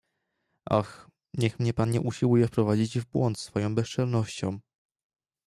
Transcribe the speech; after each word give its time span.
"Och, 0.71 0.87
niech 1.33 1.59
mnie 1.59 1.73
pan 1.73 1.89
nie 1.91 2.01
usiłuje 2.01 2.47
wprowadzić 2.47 2.99
w 2.99 3.05
błąd 3.05 3.39
swoją 3.39 3.75
bezczelnością." 3.75 4.59